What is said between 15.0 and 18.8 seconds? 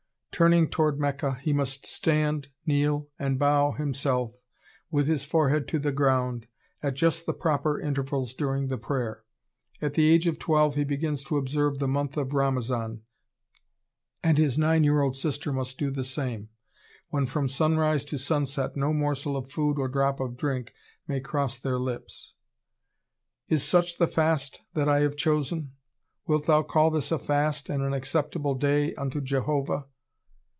old sister must do the same, when from sunrise to sunset